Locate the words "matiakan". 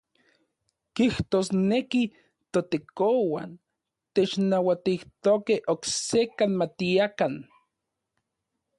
6.59-7.33